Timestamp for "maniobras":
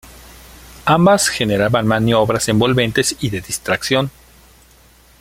1.85-2.49